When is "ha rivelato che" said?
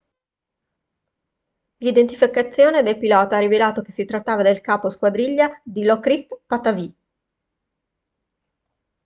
3.37-3.91